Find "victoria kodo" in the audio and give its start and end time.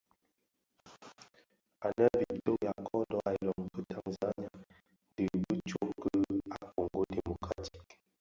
2.21-3.19